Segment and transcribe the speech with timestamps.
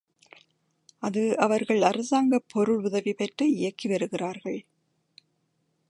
[1.03, 4.59] அது அவர்கள் அரசாங்கப் பொருள் உதவி பெற்று இயக்கி வருகிறார்கள்.